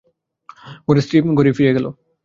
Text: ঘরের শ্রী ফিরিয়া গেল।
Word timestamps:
ঘরের 0.87 1.03
শ্রী 1.05 1.17
ফিরিয়া 1.55 1.75
গেল। 1.77 1.85